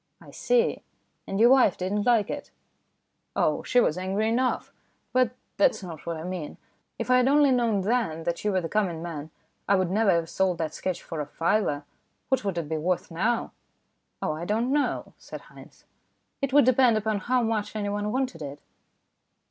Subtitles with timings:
[0.19, 0.81] "I see.
[1.27, 2.49] And your wife didn't like it?""
[3.35, 4.73] Oh, she was angry enough;
[5.13, 6.57] but that's not what I mean.
[6.97, 9.29] If I had only known then that you were the coming man,
[9.69, 11.83] I would never have sold that sketch for a fiver.
[12.29, 13.51] What would it be worth now?"
[14.23, 15.85] "Oh, I don't know," said Haynes;
[16.41, 18.59] "it would depend upon how much anyone wanted it."